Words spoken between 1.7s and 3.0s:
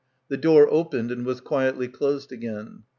closed again.